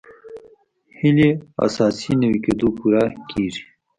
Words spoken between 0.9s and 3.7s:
هیلې اساسي نوي کېدو پوره کېږي.